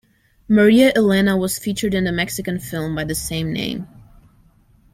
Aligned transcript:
Maria 0.47 0.91
Elena 0.95 1.37
was 1.37 1.59
featured 1.59 1.93
in 1.93 2.05
the 2.05 2.11
Mexican 2.11 2.57
film 2.59 2.95
by 2.95 3.03
the 3.03 3.13
same 3.13 3.53
name. 3.53 3.85